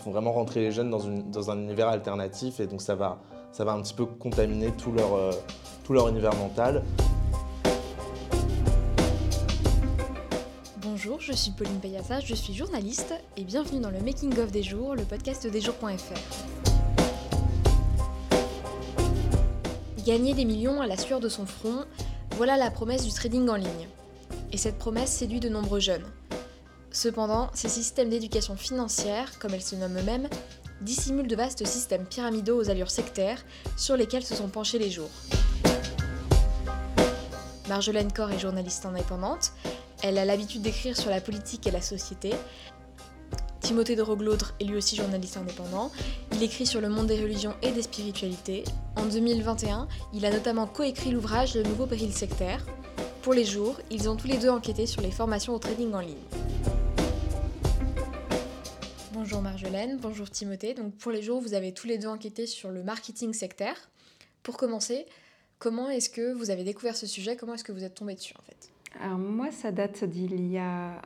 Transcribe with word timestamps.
font 0.00 0.10
vraiment 0.10 0.32
rentrer 0.32 0.60
les 0.60 0.72
jeunes 0.72 0.90
dans, 0.90 1.00
une, 1.00 1.30
dans 1.30 1.50
un 1.50 1.58
univers 1.58 1.88
alternatif 1.88 2.60
et 2.60 2.66
donc 2.66 2.82
ça 2.82 2.94
va, 2.94 3.20
ça 3.52 3.64
va 3.64 3.72
un 3.72 3.82
petit 3.82 3.94
peu 3.94 4.06
contaminer 4.06 4.72
tout 4.72 4.92
leur, 4.92 5.14
euh, 5.14 5.30
tout 5.84 5.92
leur 5.92 6.08
univers 6.08 6.34
mental. 6.34 6.82
Bonjour, 10.78 11.20
je 11.20 11.32
suis 11.32 11.52
Pauline 11.52 11.78
Payassa, 11.80 12.20
je 12.20 12.34
suis 12.34 12.54
journaliste 12.54 13.14
et 13.36 13.44
bienvenue 13.44 13.80
dans 13.80 13.90
le 13.90 14.00
Making 14.00 14.38
of 14.38 14.50
des 14.50 14.62
jours, 14.62 14.94
le 14.94 15.04
podcast 15.04 15.46
des 15.46 15.60
jours.fr. 15.60 16.20
Gagner 20.04 20.34
des 20.34 20.44
millions 20.44 20.80
à 20.80 20.86
la 20.86 20.96
sueur 20.96 21.20
de 21.20 21.28
son 21.28 21.46
front, 21.46 21.84
voilà 22.36 22.56
la 22.56 22.70
promesse 22.70 23.04
du 23.04 23.12
trading 23.12 23.48
en 23.48 23.56
ligne. 23.56 23.88
Et 24.52 24.56
cette 24.56 24.78
promesse 24.78 25.10
séduit 25.10 25.40
de 25.40 25.48
nombreux 25.48 25.80
jeunes. 25.80 26.06
Cependant, 26.92 27.50
ces 27.54 27.68
systèmes 27.68 28.08
d'éducation 28.08 28.56
financière, 28.56 29.38
comme 29.38 29.54
elles 29.54 29.62
se 29.62 29.76
nomment 29.76 29.98
eux-mêmes, 29.98 30.28
dissimulent 30.80 31.28
de 31.28 31.36
vastes 31.36 31.64
systèmes 31.66 32.04
pyramidaux 32.04 32.60
aux 32.60 32.70
allures 32.70 32.90
sectaires 32.90 33.44
sur 33.76 33.96
lesquels 33.96 34.24
se 34.24 34.34
sont 34.34 34.48
penchés 34.48 34.78
les 34.78 34.90
jours. 34.90 35.10
Marjolaine 37.68 38.12
Corr 38.12 38.32
est 38.32 38.38
journaliste 38.38 38.86
indépendante. 38.86 39.52
Elle 40.02 40.18
a 40.18 40.24
l'habitude 40.24 40.62
d'écrire 40.62 40.96
sur 40.96 41.10
la 41.10 41.20
politique 41.20 41.66
et 41.66 41.70
la 41.70 41.82
société. 41.82 42.32
Timothée 43.60 43.94
de 43.94 44.02
Roglaudre 44.02 44.54
est 44.58 44.64
lui 44.64 44.76
aussi 44.76 44.96
journaliste 44.96 45.36
indépendant. 45.36 45.92
Il 46.32 46.42
écrit 46.42 46.66
sur 46.66 46.80
le 46.80 46.88
monde 46.88 47.06
des 47.06 47.22
religions 47.22 47.54
et 47.62 47.70
des 47.70 47.82
spiritualités. 47.82 48.64
En 48.96 49.04
2021, 49.04 49.86
il 50.12 50.26
a 50.26 50.30
notamment 50.32 50.66
coécrit 50.66 51.12
l'ouvrage 51.12 51.54
Le 51.54 51.62
nouveau 51.62 51.86
péril 51.86 52.12
sectaire. 52.12 52.66
Pour 53.22 53.34
les 53.34 53.44
jours, 53.44 53.76
ils 53.90 54.08
ont 54.08 54.16
tous 54.16 54.26
les 54.26 54.38
deux 54.38 54.48
enquêté 54.48 54.86
sur 54.86 55.02
les 55.02 55.12
formations 55.12 55.54
au 55.54 55.58
trading 55.58 55.92
en 55.94 56.00
ligne. 56.00 56.16
Bonjour 59.30 59.42
Marjolaine, 59.44 59.96
bonjour 60.02 60.28
Timothée. 60.28 60.74
Donc 60.74 60.92
pour 60.96 61.12
les 61.12 61.22
jours, 61.22 61.40
vous 61.40 61.54
avez 61.54 61.72
tous 61.72 61.86
les 61.86 61.98
deux 61.98 62.08
enquêté 62.08 62.46
sur 62.46 62.72
le 62.72 62.82
marketing 62.82 63.32
sectaire. 63.32 63.76
Pour 64.42 64.56
commencer, 64.56 65.06
comment 65.60 65.88
est-ce 65.88 66.10
que 66.10 66.32
vous 66.32 66.50
avez 66.50 66.64
découvert 66.64 66.96
ce 66.96 67.06
sujet? 67.06 67.36
Comment 67.36 67.54
est-ce 67.54 67.62
que 67.62 67.70
vous 67.70 67.84
êtes 67.84 67.94
tombé 67.94 68.16
dessus 68.16 68.34
en 68.36 68.42
fait? 68.42 68.72
Alors 69.00 69.18
moi, 69.18 69.52
ça 69.52 69.70
date 69.70 70.02
d'il 70.02 70.50
y 70.50 70.58
a 70.58 71.00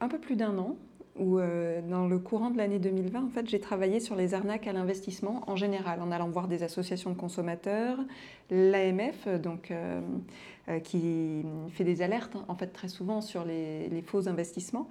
un 0.00 0.08
peu 0.08 0.18
plus 0.18 0.36
d'un 0.36 0.56
an 0.56 0.78
où 1.16 1.38
euh, 1.38 1.82
dans 1.82 2.08
le 2.08 2.18
courant 2.18 2.50
de 2.50 2.56
l'année 2.56 2.78
2020, 2.78 3.24
en 3.24 3.28
fait, 3.28 3.46
j'ai 3.46 3.60
travaillé 3.60 4.00
sur 4.00 4.16
les 4.16 4.32
arnaques 4.32 4.66
à 4.66 4.72
l'investissement 4.72 5.44
en 5.46 5.54
général, 5.54 6.00
en 6.00 6.10
allant 6.10 6.30
voir 6.30 6.48
des 6.48 6.62
associations 6.62 7.10
de 7.10 7.16
consommateurs, 7.16 7.98
l'AMF, 8.50 9.28
donc 9.42 9.70
euh, 9.70 10.00
euh, 10.68 10.80
qui 10.80 11.44
fait 11.72 11.84
des 11.84 12.00
alertes 12.00 12.36
en 12.48 12.54
fait 12.54 12.68
très 12.68 12.88
souvent 12.88 13.20
sur 13.20 13.44
les, 13.44 14.02
faux 14.06 14.28
investissements, 14.28 14.88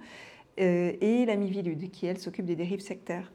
et 0.60 1.24
la 1.26 1.36
Mivilude, 1.36 1.90
qui 1.90 2.06
elle 2.06 2.18
s'occupe 2.18 2.44
des 2.44 2.56
dérives 2.56 2.80
sectaires. 2.80 3.32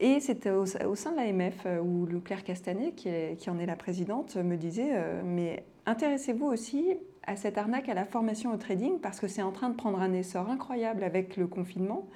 Et 0.00 0.20
c'était 0.20 0.50
au, 0.50 0.64
sein 0.64 1.10
de 1.10 1.16
l'AMF 1.16 1.66
où 1.82 2.06
Claire 2.24 2.44
Castanet, 2.44 2.94
qui, 2.94 3.50
en 3.50 3.58
est 3.58 3.66
la 3.66 3.74
présidente, 3.74 4.36
me 4.36 4.56
disait 4.56 4.92
Mais 5.24 5.64
intéressez-vous 5.86 6.46
aussi 6.46 6.96
à 7.28 7.36
cette 7.36 7.58
arnaque 7.58 7.88
à 7.88 7.94
la 7.94 8.04
formation 8.04 8.52
au 8.52 8.56
trading 8.56 9.00
parce 9.00 9.20
que 9.20 9.28
c'est 9.28 9.42
en 9.42 9.52
train 9.52 9.68
de 9.68 9.76
prendre 9.76 10.00
un 10.00 10.12
essor 10.14 10.48
incroyable 10.48 11.04
avec 11.04 11.36
le 11.36 11.46
confinement 11.46 12.08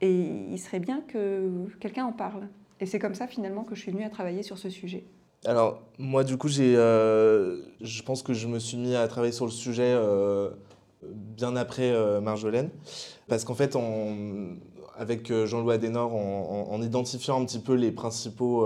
et 0.00 0.10
il 0.10 0.58
serait 0.58 0.80
bien 0.80 1.02
que 1.06 1.66
quelqu'un 1.80 2.06
en 2.06 2.12
parle. 2.12 2.48
Et 2.80 2.86
c'est 2.86 2.98
comme 2.98 3.14
ça 3.14 3.26
finalement 3.26 3.64
que 3.64 3.74
je 3.74 3.80
suis 3.80 3.92
venue 3.92 4.04
à 4.04 4.10
travailler 4.10 4.42
sur 4.42 4.58
ce 4.58 4.70
sujet. 4.70 5.04
Alors 5.44 5.82
moi 5.98 6.24
du 6.24 6.38
coup 6.38 6.48
euh, 6.58 7.62
je 7.82 8.02
pense 8.02 8.22
que 8.22 8.32
je 8.32 8.46
me 8.48 8.58
suis 8.58 8.78
mis 8.78 8.94
à 8.94 9.06
travailler 9.06 9.32
sur 9.32 9.44
le 9.44 9.50
sujet 9.50 9.92
euh, 9.94 10.50
bien 11.12 11.56
après 11.56 11.90
euh, 11.92 12.20
Marjolaine 12.20 12.70
parce 13.28 13.44
qu'en 13.44 13.54
fait 13.54 13.76
avec 14.96 15.32
Jean-Louis 15.32 15.74
Adenor 15.74 16.14
en, 16.14 16.80
identifiant 16.82 17.40
un 17.40 17.44
petit 17.44 17.58
peu 17.58 17.74
les 17.74 17.90
principaux 17.90 18.64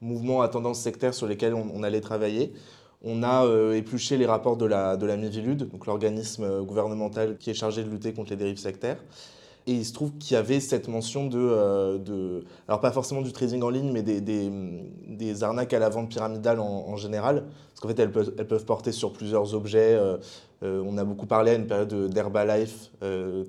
mouvements 0.00 0.40
à 0.40 0.48
tendance 0.48 0.80
sectaire 0.80 1.12
sur 1.12 1.26
lesquels 1.26 1.52
on 1.54 1.82
allait 1.82 2.00
travailler, 2.00 2.54
on 3.02 3.22
a 3.22 3.44
euh, 3.44 3.74
épluché 3.74 4.16
les 4.16 4.26
rapports 4.26 4.56
de 4.56 4.66
la, 4.66 4.96
de 4.96 5.54
donc 5.54 5.86
l'organisme 5.86 6.44
euh, 6.44 6.62
gouvernemental 6.62 7.36
qui 7.38 7.50
est 7.50 7.54
chargé 7.54 7.84
de 7.84 7.90
lutter 7.90 8.12
contre 8.12 8.30
les 8.30 8.36
dérives 8.36 8.58
sectaires. 8.58 8.98
Et 9.68 9.72
il 9.72 9.84
se 9.84 9.92
trouve 9.92 10.10
qu'il 10.18 10.34
y 10.34 10.36
avait 10.36 10.58
cette 10.58 10.88
mention 10.88 11.26
de, 11.26 11.38
euh, 11.38 12.40
alors 12.66 12.80
pas 12.80 12.90
forcément 12.90 13.20
du 13.20 13.32
trading 13.32 13.62
en 13.62 13.70
ligne, 13.70 13.92
mais 13.92 14.02
des, 14.02 15.44
arnaques 15.44 15.72
à 15.72 15.78
la 15.78 15.88
vente 15.88 16.08
pyramidale 16.08 16.58
en, 16.58 16.96
général. 16.96 17.44
Parce 17.68 17.80
qu'en 17.80 17.88
fait, 17.88 17.98
elles 18.00 18.10
peuvent, 18.48 18.64
porter 18.64 18.92
sur 18.92 19.12
plusieurs 19.12 19.54
objets. 19.54 19.96
on 20.62 20.98
a 20.98 21.04
beaucoup 21.04 21.26
parlé 21.26 21.52
à 21.52 21.54
une 21.54 21.66
période 21.66 22.08
d'Herbalife 22.10 22.90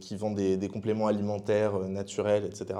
qui 0.01 0.15
vend 0.17 0.31
des, 0.31 0.69
compléments 0.71 1.07
alimentaires 1.07 1.79
naturels, 1.87 2.45
etc. 2.45 2.75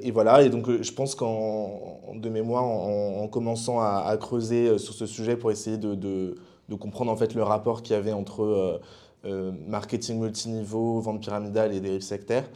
Et 0.00 0.12
voilà, 0.12 0.42
et 0.42 0.48
donc 0.48 0.68
euh, 0.68 0.82
je 0.82 0.92
pense 0.92 1.16
qu'en 1.16 1.92
de 2.14 2.28
mémoire, 2.28 2.64
en, 2.64 3.26
commençant 3.26 3.80
à, 3.80 4.16
creuser 4.16 4.68
euh, 4.68 4.78
sur 4.78 4.94
ce 4.94 5.06
sujet 5.06 5.36
pour 5.36 5.50
essayer 5.50 5.76
de, 5.76 5.94
de, 5.96 6.34
comprendre 6.76 7.10
en 7.10 7.16
fait 7.16 7.34
le 7.34 7.42
rapport 7.42 7.82
qu'il 7.82 7.96
y 7.96 7.98
avait 7.98 8.12
entre 8.12 8.44
euh, 8.44 8.78
marketing 9.24 10.20
multiniveau, 10.20 11.00
vente 11.00 11.20
pyramidale 11.20 11.74
et 11.74 11.80
dérives 11.80 12.02
sectaires, 12.02 12.48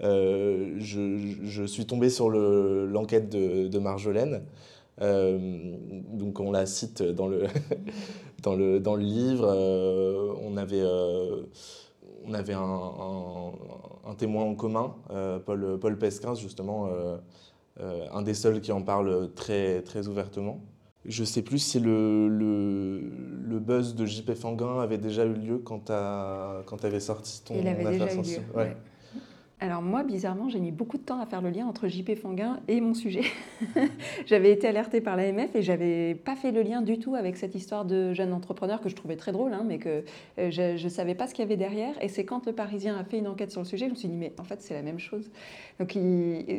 je, 0.00 1.36
je, 1.42 1.64
suis 1.64 1.86
tombé 1.86 2.10
sur 2.10 2.30
l'enquête 2.30 3.28
de, 3.30 3.78
Marjolaine. 3.78 4.42
donc 4.98 6.40
on 6.40 6.52
la 6.52 6.66
cite 6.66 7.02
dans 7.02 7.26
le, 7.26 7.46
dans 8.42 8.54
le, 8.54 8.80
dans 8.80 8.96
le 8.96 9.02
livre. 9.02 9.46
on 10.42 10.56
avait 10.56 10.84
on 12.26 12.34
avait 12.34 12.54
un, 12.54 14.14
témoin 14.14 14.44
en 14.44 14.54
commun, 14.54 14.94
euh, 15.10 15.38
Paul, 15.38 15.78
Paul 15.80 15.98
Pesquin, 15.98 16.34
justement, 16.34 16.88
euh, 16.88 17.16
euh, 17.80 18.06
un 18.12 18.22
des 18.22 18.34
seuls 18.34 18.60
qui 18.60 18.72
en 18.72 18.82
parle 18.82 19.30
très, 19.34 19.82
très 19.82 20.08
ouvertement. 20.08 20.60
Je 21.06 21.22
ne 21.22 21.26
sais 21.26 21.42
plus 21.42 21.58
si 21.58 21.80
le, 21.80 22.28
le, 22.28 23.58
buzz 23.58 23.94
de 23.94 24.04
JP 24.04 24.34
Fanguin 24.34 24.80
avait 24.80 24.98
déjà 24.98 25.24
eu 25.24 25.32
lieu 25.32 25.58
quand 25.58 25.86
tu 25.86 25.92
avais 25.92 27.00
sorti 27.00 27.42
ton 27.44 27.54
Il 27.58 27.66
avait 27.68 27.84
déjà 27.84 28.12
eu 28.12 28.16
lieu. 28.18 28.42
Alors 29.62 29.82
moi, 29.82 30.04
bizarrement, 30.04 30.48
j'ai 30.48 30.58
mis 30.58 30.70
beaucoup 30.70 30.96
de 30.96 31.02
temps 31.02 31.20
à 31.20 31.26
faire 31.26 31.42
le 31.42 31.50
lien 31.50 31.66
entre 31.66 31.86
JP 31.86 32.14
Fanguin 32.14 32.60
et 32.66 32.80
mon 32.80 32.94
sujet. 32.94 33.24
j'avais 34.26 34.52
été 34.52 34.66
alertée 34.66 35.02
par 35.02 35.16
l'AMF 35.16 35.54
et 35.54 35.60
j'avais 35.60 36.14
pas 36.14 36.34
fait 36.34 36.50
le 36.50 36.62
lien 36.62 36.80
du 36.80 36.98
tout 36.98 37.14
avec 37.14 37.36
cette 37.36 37.54
histoire 37.54 37.84
de 37.84 38.14
jeune 38.14 38.32
entrepreneur 38.32 38.80
que 38.80 38.88
je 38.88 38.96
trouvais 38.96 39.16
très 39.16 39.32
drôle, 39.32 39.52
hein, 39.52 39.62
mais 39.66 39.76
que 39.78 40.02
euh, 40.38 40.50
je 40.50 40.82
ne 40.82 40.88
savais 40.88 41.14
pas 41.14 41.26
ce 41.26 41.34
qu'il 41.34 41.42
y 41.42 41.46
avait 41.46 41.58
derrière. 41.58 41.92
Et 42.02 42.08
c'est 42.08 42.24
quand 42.24 42.46
le 42.46 42.54
Parisien 42.54 42.96
a 42.96 43.04
fait 43.04 43.18
une 43.18 43.28
enquête 43.28 43.50
sur 43.50 43.60
le 43.60 43.66
sujet, 43.66 43.84
je 43.84 43.90
me 43.90 43.96
suis 43.96 44.08
dit, 44.08 44.16
mais 44.16 44.32
en 44.40 44.44
fait, 44.44 44.62
c'est 44.62 44.72
la 44.72 44.82
même 44.82 44.98
chose. 44.98 45.30
Donc 45.78 45.94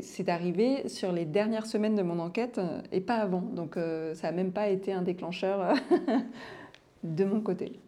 c'est 0.02 0.30
arrivé 0.30 0.88
sur 0.88 1.12
les 1.12 1.26
dernières 1.26 1.66
semaines 1.66 1.96
de 1.96 2.04
mon 2.04 2.20
enquête 2.20 2.60
euh, 2.60 2.82
et 2.92 3.02
pas 3.02 3.16
avant. 3.16 3.42
Donc 3.42 3.78
euh, 3.78 4.14
ça 4.14 4.28
n'a 4.28 4.34
même 4.34 4.52
pas 4.52 4.70
été 4.70 4.94
un 4.94 5.02
déclencheur 5.02 5.74
de 7.04 7.26
mon 7.26 7.42
côté. 7.42 7.80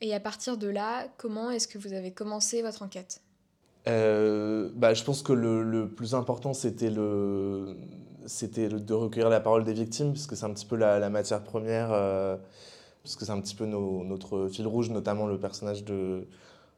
Et 0.00 0.14
à 0.14 0.20
partir 0.20 0.56
de 0.56 0.68
là, 0.68 1.08
comment 1.16 1.50
est-ce 1.50 1.66
que 1.66 1.78
vous 1.78 1.94
avez 1.94 2.12
commencé 2.12 2.62
votre 2.62 2.82
enquête? 2.82 3.22
Euh, 3.86 4.70
bah, 4.74 4.94
je 4.94 5.04
pense 5.04 5.22
que 5.22 5.32
le, 5.32 5.88
plus 5.88 6.14
important, 6.14 6.52
c'était 6.52 6.90
le, 6.90 7.76
c'était 8.26 8.68
de 8.68 8.94
recueillir 8.94 9.28
la 9.28 9.40
parole 9.40 9.64
des 9.64 9.72
victimes, 9.72 10.12
puisque 10.12 10.36
c'est 10.36 10.44
un 10.44 10.52
petit 10.52 10.66
peu 10.66 10.76
la, 10.76 11.08
matière 11.10 11.42
première, 11.42 11.90
euh, 11.92 12.36
puisque 13.02 13.24
c'est 13.24 13.32
un 13.32 13.40
petit 13.40 13.54
peu 13.54 13.66
notre 13.66 14.48
fil 14.48 14.66
rouge, 14.66 14.90
notamment 14.90 15.26
le 15.26 15.38
personnage 15.38 15.84
de, 15.84 16.26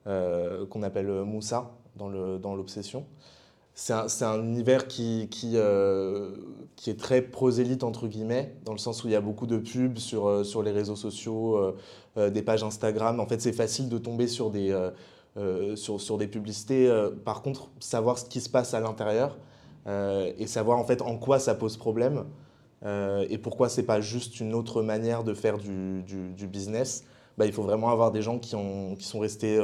euh, 0.06 0.66
qu'on 0.66 0.82
appelle 0.82 1.08
Moussa 1.24 1.70
dans, 1.96 2.08
le, 2.08 2.38
dans 2.38 2.54
l'obsession. 2.54 3.06
C'est 3.74 3.94
un, 3.94 4.06
un, 4.22 4.42
univers 4.42 4.88
qui, 4.88 5.28
qui, 5.30 5.56
qui, 6.76 6.90
est 6.90 6.98
très 6.98 7.22
prosélyte, 7.22 7.82
entre 7.82 8.08
guillemets, 8.08 8.54
dans 8.64 8.72
le 8.72 8.78
sens 8.78 9.02
où 9.04 9.08
il 9.08 9.12
y 9.12 9.16
a 9.16 9.22
beaucoup 9.22 9.46
de 9.46 9.56
pubs 9.56 9.96
sur, 9.96 10.44
sur 10.44 10.62
les 10.62 10.70
réseaux 10.70 10.96
sociaux, 10.96 11.74
des 12.16 12.42
pages 12.42 12.62
Instagram. 12.62 13.20
En 13.20 13.26
fait, 13.26 13.40
c'est 13.40 13.54
facile 13.54 13.88
de 13.88 13.96
tomber 13.96 14.28
sur 14.28 14.50
des 14.50 14.74
euh, 15.36 15.76
sur, 15.76 16.18
des 16.18 16.26
publicités. 16.26 16.88
Euh, 16.88 17.10
par 17.10 17.42
contre, 17.42 17.70
savoir 17.78 18.18
ce 18.18 18.24
qui 18.24 18.40
se 18.40 18.48
passe 18.48 18.74
à 18.74 18.80
l'intérieur 18.80 19.38
euh, 19.86 20.32
et 20.38 20.48
savoir 20.48 20.78
en 20.78 20.84
fait 20.84 21.02
en 21.02 21.16
quoi 21.18 21.38
ça 21.38 21.54
pose 21.54 21.76
problème 21.76 22.24
et 23.28 23.36
pourquoi 23.36 23.68
c'est 23.68 23.82
pas 23.82 24.00
juste 24.00 24.40
une 24.40 24.54
autre 24.54 24.82
manière 24.82 25.22
de 25.22 25.34
faire 25.34 25.58
du, 25.58 26.02
business, 26.50 27.04
bah, 27.36 27.44
il 27.44 27.52
faut 27.52 27.62
vraiment 27.62 27.90
avoir 27.90 28.10
des 28.10 28.22
gens 28.22 28.38
qui, 28.38 28.56
ont, 28.56 28.96
qui 28.96 29.04
sont 29.04 29.18
restés 29.18 29.60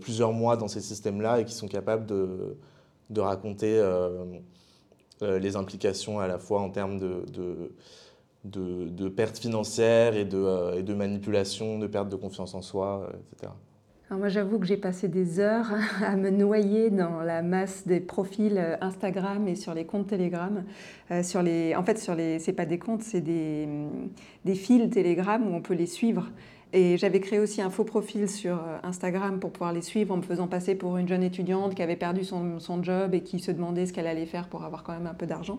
plusieurs 0.00 0.32
mois 0.32 0.56
dans 0.56 0.68
ces 0.68 0.80
systèmes-là 0.80 1.40
et 1.40 1.44
qui 1.44 1.52
sont 1.52 1.66
capables 1.66 2.06
de, 2.06 3.20
raconter 3.20 3.82
les 5.20 5.56
implications 5.56 6.20
à 6.20 6.28
la 6.28 6.38
fois 6.38 6.60
en 6.60 6.70
termes 6.70 7.00
de, 8.44 9.08
pertes 9.08 9.38
financières 9.38 10.14
et 10.14 10.24
de, 10.24 10.76
et 10.76 10.84
de 10.84 10.94
manipulation, 10.94 11.80
de 11.80 11.88
perte 11.88 12.08
de 12.08 12.16
confiance 12.16 12.54
en 12.54 12.62
soi, 12.62 13.10
etc 13.32 13.50
moi, 14.10 14.28
j'avoue 14.28 14.60
que 14.60 14.66
j'ai 14.66 14.76
passé 14.76 15.08
des 15.08 15.40
heures 15.40 15.72
à 16.04 16.14
me 16.14 16.30
noyer 16.30 16.90
dans 16.90 17.22
la 17.22 17.42
masse 17.42 17.86
des 17.86 17.98
profils 17.98 18.56
euh, 18.56 18.76
Instagram 18.80 19.48
et 19.48 19.56
sur 19.56 19.74
les 19.74 19.84
comptes 19.84 20.06
Telegram. 20.06 20.62
Euh, 21.10 21.24
sur 21.24 21.42
les, 21.42 21.74
en 21.74 21.82
fait, 21.82 21.98
sur 21.98 22.14
les, 22.14 22.38
c'est 22.38 22.52
pas 22.52 22.66
des 22.66 22.78
comptes, 22.78 23.02
c'est 23.02 23.20
des, 23.20 23.68
des 24.44 24.54
fils 24.54 24.90
Telegram 24.90 25.42
où 25.44 25.54
on 25.54 25.60
peut 25.60 25.74
les 25.74 25.86
suivre. 25.86 26.30
Et 26.76 26.98
j'avais 26.98 27.20
créé 27.20 27.38
aussi 27.38 27.62
un 27.62 27.70
faux 27.70 27.84
profil 27.84 28.28
sur 28.28 28.56
euh, 28.56 28.76
Instagram 28.82 29.40
pour 29.40 29.50
pouvoir 29.50 29.72
les 29.72 29.80
suivre 29.80 30.12
en 30.12 30.18
me 30.18 30.22
faisant 30.22 30.46
passer 30.46 30.74
pour 30.74 30.98
une 30.98 31.08
jeune 31.08 31.22
étudiante 31.22 31.74
qui 31.74 31.80
avait 31.80 31.96
perdu 31.96 32.22
son, 32.22 32.60
son 32.60 32.82
job 32.82 33.14
et 33.14 33.22
qui 33.22 33.38
se 33.38 33.50
demandait 33.50 33.86
ce 33.86 33.94
qu'elle 33.94 34.06
allait 34.06 34.26
faire 34.26 34.46
pour 34.46 34.62
avoir 34.62 34.82
quand 34.82 34.92
même 34.92 35.06
un 35.06 35.14
peu 35.14 35.24
d'argent. 35.24 35.58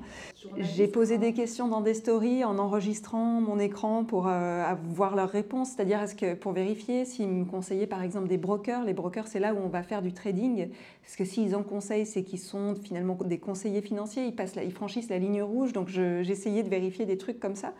J'ai 0.60 0.88
posé 0.88 1.18
des 1.18 1.34
questions 1.34 1.68
dans 1.70 1.82
des 1.82 1.96
stories 1.96 2.44
en 2.44 2.60
enregistrant 2.60 3.42
mon 3.42 3.58
écran 3.58 4.04
pour 4.04 4.28
euh, 4.28 4.64
avoir 4.64 5.16
leurs 5.16 5.32
réponses, 5.32 5.70
c'est-à-dire 5.70 6.04
est-ce 6.04 6.14
que 6.14 6.36
pour 6.36 6.52
vérifier 6.52 7.04
s'ils 7.04 7.30
me 7.30 7.46
conseillaient 7.46 7.88
par 7.88 8.04
exemple 8.04 8.28
des 8.28 8.38
brokers. 8.38 8.84
Les 8.84 8.94
brokers, 8.94 9.28
c'est 9.28 9.40
là 9.40 9.56
où 9.56 9.58
on 9.58 9.70
va 9.70 9.82
faire 9.82 10.04
du 10.04 10.14
trading, 10.14 10.70
parce 11.02 11.16
que 11.16 11.26
s'ils 11.26 11.56
en 11.56 11.64
conseillent, 11.64 12.06
c'est 12.06 12.22
qu'ils 12.22 12.38
sont 12.38 12.76
finalement 12.76 13.18
des 13.26 13.40
conseillers 13.40 13.82
financiers, 13.82 14.26
ils, 14.28 14.36
passent 14.36 14.54
ils 14.64 14.72
franchissent 14.72 15.10
la 15.10 15.18
ligne 15.18 15.42
rouge, 15.42 15.74
donc 15.74 15.88
j'essayais 15.88 16.62
de 16.62 16.70
vérifier 16.70 17.08
des 17.08 17.18
trucs 17.18 17.40
comme 17.40 17.56
ça. 17.56 17.74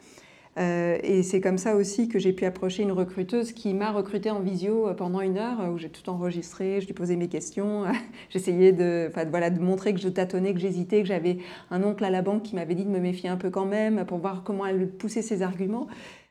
Euh, 0.58 0.98
et 1.04 1.22
c'est 1.22 1.40
comme 1.40 1.58
ça 1.58 1.76
aussi 1.76 2.08
que 2.08 2.18
j'ai 2.18 2.34
pu 2.34 2.46
approcher 2.46 2.82
une 2.82 2.92
recruteuse 2.92 3.52
qui 3.52 3.74
m'a 3.74 3.92
recrutée 3.92 4.32
en 4.32 4.40
visio 4.40 4.88
euh, 4.88 4.94
pendant 4.94 5.22
une 5.22 5.38
heure, 5.38 5.72
où 5.72 5.78
j'ai 5.78 5.90
tout 5.90 6.10
enregistré, 6.10 6.82
je 6.82 6.88
lui 6.88 6.94
posais 6.94 7.16
mes 7.16 7.28
questions, 7.28 7.86
j'essayais 8.30 8.72
de, 8.72 9.12
voilà, 9.30 9.52
de 9.52 9.60
montrer 9.60 9.94
que 9.94 10.00
je 10.00 10.10
tâtonnais, 10.10 10.54
que 10.54 10.60
j'hésitais, 10.60 11.02
que 11.02 11.08
j'avais 11.08 11.38
un 11.70 11.84
oncle 11.84 12.04
à 12.04 12.10
la 12.10 12.24
banque 12.24 12.44
qui 12.44 12.56
m'avait 12.56 12.74
dit 12.74 12.86
de 12.86 12.90
me 12.90 13.00
méfier 13.00 13.30
un 13.30 13.38
peu 13.38 13.52
quand 13.52 13.66
même, 13.66 14.04
pour 14.06 14.18
voir 14.18 14.44
comment 14.44 14.66
elle 14.66 14.90
poussait 14.90 15.22
ses 15.22 15.44
arguments. 15.44 15.88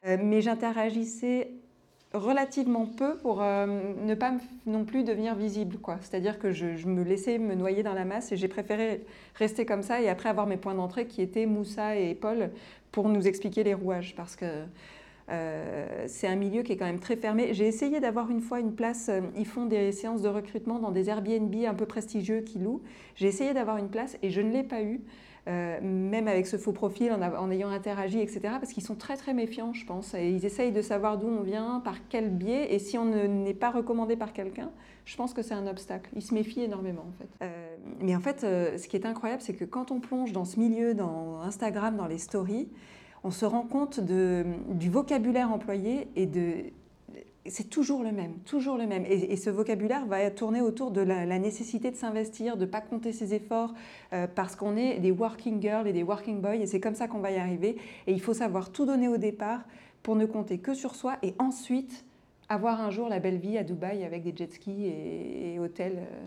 Euh, 0.07 0.17
mais 0.21 0.41
j'interagissais 0.41 1.53
relativement 2.13 2.87
peu 2.87 3.17
pour 3.19 3.43
ne 3.43 4.15
pas 4.15 4.33
non 4.65 4.87
plus 4.87 5.05
devenir 5.05 5.35
visible. 5.35 5.77
C'est-à-dire 6.01 6.39
que 6.39 6.51
je, 6.51 6.87
me 6.87 7.03
laissais 7.03 7.37
me 7.37 7.55
noyer 7.55 7.83
dans 7.83 7.93
la 7.93 8.07
masse 8.07 8.33
et 8.33 8.37
j'ai 8.39 8.49
préféré 8.49 9.05
rester 9.35 9.67
comme 9.67 9.83
ça 9.83 10.01
et 10.01 10.09
après 10.09 10.31
avoir 10.31 10.47
mes 10.47 10.57
points 10.57 10.75
d'entrée 10.75 11.07
qui 11.07 11.21
étaient 11.21 11.45
Moussa 11.45 11.97
et 11.97 12.15
Paul 12.15 12.51
pour 12.97 13.11
nous 13.11 13.29
expliquer 13.29 13.63
les 13.63 13.75
rouages 13.75 14.15
parce 14.17 14.37
que 14.37 14.47
euh, 15.29 16.05
c'est 16.07 16.29
un 16.29 16.37
milieu 16.37 16.63
qui 16.63 16.73
est 16.73 16.77
quand 16.77 16.85
même 16.85 17.01
très 17.01 17.17
fermé. 17.17 17.53
J'ai 17.53 17.67
essayé 17.67 18.01
d'avoir 18.01 18.31
une 18.31 18.41
fois 18.41 18.61
une 18.61 18.75
place, 18.75 19.09
euh, 19.09 19.23
ils 19.37 19.47
font 19.47 19.67
des 19.67 19.93
séances 19.93 20.23
de 20.23 20.29
recrutement 20.29 20.79
dans 20.79 20.93
des 20.93 21.09
Airbnb 21.09 21.55
un 21.67 21.75
peu 21.75 21.87
prestigieux 21.87 22.43
qui 22.43 22.59
louent. 22.59 22.83
J'ai 23.17 23.27
essayé 23.27 23.53
d'avoir 23.53 23.79
une 23.79 23.89
place 23.89 24.17
et 24.23 24.31
je 24.31 24.41
ne 24.41 24.53
l'ai 24.53 24.63
pas 24.63 24.83
eu. 24.83 25.01
Euh, 25.49 25.79
même 25.81 26.27
avec 26.27 26.49
ce 26.49 26.57
faux 26.57 26.73
profil, 26.73 27.13
en, 27.13 27.23
en 27.23 27.53
ayant 27.53 27.69
interagi, 27.69 28.19
etc., 28.19 28.41
parce 28.59 28.73
qu'ils 28.73 28.83
sont 28.83 28.97
très 28.97 29.17
très 29.17 29.33
méfiants, 29.33 29.73
je 29.75 29.87
pense, 29.87 30.13
et 30.15 30.29
ils 30.29 30.45
essayent 30.45 30.73
de 30.73 30.83
savoir 30.83 31.19
d'où 31.19 31.29
on 31.29 31.43
vient, 31.43 31.81
par 31.85 32.09
quel 32.09 32.31
biais, 32.31 32.75
et 32.75 32.81
si 32.81 32.99
on 32.99 33.05
n'est 33.05 33.55
pas 33.55 33.71
recommandé 33.71 34.17
par 34.17 34.33
quelqu'un, 34.33 34.73
je 35.05 35.15
pense 35.15 35.33
que 35.35 35.43
c'est 35.43 35.55
un 35.55 35.69
obstacle. 35.69 36.11
Ils 36.17 36.23
se 36.23 36.35
méfient 36.35 36.63
énormément, 36.63 37.05
en 37.09 37.13
fait. 37.13 37.49
Mais 38.01 38.17
en 38.17 38.21
fait, 38.21 38.41
ce 38.41 38.89
qui 38.89 38.97
est 38.97 39.07
incroyable, 39.07 39.41
c'est 39.41 39.55
que 39.55 39.65
quand 39.65 39.93
on 39.93 40.01
plonge 40.01 40.33
dans 40.33 40.45
ce 40.45 40.59
milieu, 40.59 40.95
dans 40.95 41.41
Instagram, 41.43 41.97
dans 41.97 42.09
les 42.09 42.19
stories, 42.19 42.69
on 43.27 43.33
se 43.33 43.45
rend 43.45 43.63
compte 43.63 43.99
du 43.99 44.89
vocabulaire 44.89 45.51
employé 45.51 46.07
et 46.15 46.29
c'est 47.45 47.69
toujours 47.69 48.05
le 48.05 48.13
même, 48.13 48.35
toujours 48.45 48.77
le 48.77 48.87
même. 48.87 49.05
Et, 49.05 49.37
ce 49.37 49.51
vocabulaire 49.51 50.07
va 50.07 50.31
tourner 50.31 50.61
autour 50.61 50.93
de 50.93 51.01
la, 51.01 51.27
nécessité 51.41 51.91
de 51.91 51.97
s'investir, 51.97 52.57
de 52.57 52.65
ne 52.65 52.71
pas 52.71 52.81
compter 52.81 53.13
ses 53.13 53.35
efforts, 53.35 53.75
euh, 54.13 54.29
parce 54.33 54.55
qu'on 54.55 54.77
est 54.77 55.01
des 55.01 55.11
working 55.11 55.61
girls 55.61 55.89
et 55.89 55.93
des 55.93 56.05
working 56.05 56.41
boys, 56.41 56.55
et 56.55 56.67
c'est 56.67 56.79
comme 56.79 56.95
ça 56.95 57.09
qu'on 57.09 57.19
va 57.19 57.33
y 57.33 57.37
arriver. 57.37 57.77
Et 58.07 58.13
il 58.13 58.21
faut 58.21 58.35
savoir 58.35 58.71
tout 58.71 58.87
donner 58.87 59.09
au 59.09 59.17
départ 59.17 59.65
pour 60.05 60.15
ne 60.15 60.25
compter 60.25 60.59
que 60.59 60.75
sur 60.75 60.95
soi, 60.95 61.17
et 61.25 61.35
ensuite 61.41 62.05
avoir 62.49 62.81
un 62.81 62.91
jour 62.91 63.09
la 63.09 63.19
belle 63.19 63.39
vie 63.39 63.59
à 63.59 63.65
Dubaï 63.65 64.05
avec 64.05 64.23
des 64.23 64.33
jet 64.37 64.53
skis 64.53 64.87
et, 64.87 65.59
hôtels. 65.59 65.99
Euh, 65.99 66.27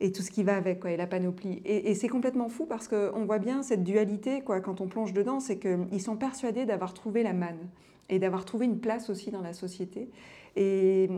et 0.00 0.12
tout 0.12 0.22
ce 0.22 0.30
qui 0.30 0.42
va 0.44 0.56
avec, 0.56 0.80
quoi, 0.80 0.90
et 0.90 0.96
la 0.96 1.06
panoplie. 1.06 1.60
Et, 1.64 1.94
c'est 1.94 2.08
complètement 2.08 2.48
fou 2.48 2.66
parce 2.66 2.88
qu'on 2.88 3.24
voit 3.24 3.38
bien 3.38 3.62
cette 3.62 3.82
dualité, 3.82 4.42
quoi, 4.42 4.60
quand 4.60 4.80
on 4.80 4.86
plonge 4.86 5.12
dedans, 5.12 5.40
c'est 5.40 5.58
qu'ils 5.58 6.02
sont 6.02 6.16
persuadés 6.16 6.66
d'avoir 6.66 6.94
trouvé 6.94 7.22
la 7.22 7.32
manne 7.32 7.68
et 8.08 8.18
d'avoir 8.18 8.44
trouvé 8.44 8.66
une 8.66 8.78
place 8.78 9.10
aussi 9.10 9.30
dans 9.30 9.42
la 9.42 9.52
société. 9.52 10.08
Et 10.56 11.08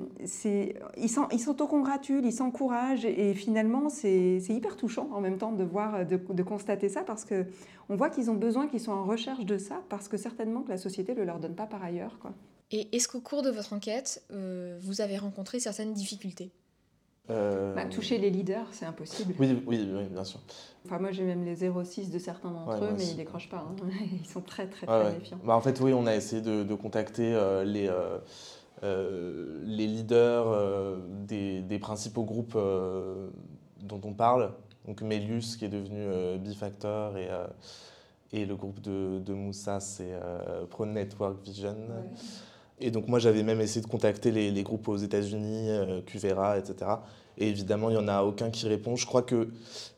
ils 0.97 1.41
s'autocongratulent, 1.41 2.25
ils 2.25 2.33
s'encouragent, 2.33 3.05
et 3.05 3.33
finalement, 3.35 3.89
c'est 3.89 4.39
hyper 4.49 4.77
touchant 4.77 5.09
en 5.13 5.21
même 5.21 5.39
temps 5.39 5.53
de 5.53 5.65
voir, 5.65 6.05
de, 6.05 6.43
constater 6.43 6.89
ça, 6.89 7.03
parce 7.03 7.25
qu'on 7.25 7.97
voit 7.97 8.11
qu'ils 8.11 8.31
ont 8.31 8.35
besoin, 8.35 8.67
qu'ils 8.67 8.81
sont 8.81 8.93
en 8.93 9.05
recherche 9.05 9.45
de 9.45 9.57
ça, 9.57 9.83
parce 9.89 10.09
que 10.09 10.17
certainement 10.17 10.63
que 10.63 10.71
la 10.71 10.79
société 10.79 11.15
ne 11.15 11.23
leur 11.23 11.39
donne 11.39 11.55
pas 11.55 11.67
par 11.67 11.83
ailleurs. 11.83 12.19
Quoi. 12.19 12.33
Et 12.71 12.95
est-ce 12.95 13.09
qu'au 13.09 13.21
cours 13.21 13.43
de 13.43 13.51
votre 13.51 13.73
enquête, 13.73 14.23
euh, 14.31 14.79
vous 14.83 15.01
avez 15.01 15.17
rencontré 15.17 15.59
certaines 15.59 15.93
difficultés? 15.93 16.53
Euh, 17.31 17.75
bah, 17.75 17.85
toucher 17.87 18.19
les 18.19 18.31
leaders, 18.31 18.67
c'est 18.73 18.87
impossible. 18.87 19.35
Oui, 19.39 19.63
oui, 19.67 19.87
bien 20.11 20.25
sûr. 20.25 20.41
Enfin, 20.85 20.99
moi, 20.99 21.13
j'ai 21.13 21.25
même 21.25 21.45
les 21.45 21.57
06 21.57 22.11
de 22.11 22.19
certains 22.19 22.51
d'entre 22.51 22.85
eux, 22.85 22.91
mais 22.97 23.05
ils 23.05 23.17
décrochent 23.17 23.51
pas. 23.51 23.59
Hein. 23.69 23.77
Ils 24.13 24.27
sont 24.27 24.41
très, 24.41 24.67
très, 24.67 24.87
très 24.87 25.13
méfiants. 25.13 25.39
Bah, 25.45 25.55
en 25.55 25.61
fait, 25.61 25.81
oui, 25.81 25.93
on 25.93 26.07
a 26.07 26.15
essayé 26.15 26.43
de, 26.43 26.75
contacter 26.75 27.33
euh, 27.35 27.63
les, 27.65 27.91
euh, 28.83 29.61
les 29.65 29.87
leaders 29.87 30.49
euh, 30.49 30.99
des, 31.27 31.79
principaux 31.79 32.25
groupes 32.25 32.59
dont 33.81 34.01
on 34.05 34.13
parle, 34.13 34.53
donc 34.87 35.03
Melius 35.03 35.57
qui 35.57 35.65
est 35.65 35.69
devenu 35.71 36.07
Bifactor 36.39 37.17
et, 37.17 37.29
et 38.33 38.45
le 38.45 38.57
groupe 38.57 38.81
de, 38.81 39.33
Moussa 39.33 39.81
c'est 39.81 40.13
Pro 40.71 40.87
Network 40.87 41.43
Vision. 41.43 41.77
Et 42.81 42.91
donc 42.91 43.09
moi 43.09 43.19
j'avais 43.19 43.43
même 43.43 43.61
essayé 43.61 43.81
de 43.81 43.87
contacter 43.87 44.31
les, 44.31 44.63
groupes 44.63 44.89
aux 44.89 44.97
États-Unis, 44.97 45.71
Cuvera, 46.07 46.59
etc. 46.59 46.91
Et 47.39 47.49
évidemment 47.49 47.91
il 47.91 47.97
n'y 47.97 48.03
en 48.03 48.09
a 48.09 48.23
aucun 48.23 48.51
qui 48.51 48.67
répond. 48.69 48.97
Je 48.97 49.07
crois 49.07 49.23
que, 49.23 49.49